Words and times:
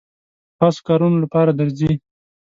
خاصو 0.57 0.79
کارونو 0.87 1.17
لپاره 1.23 1.51
درځي. 1.59 1.91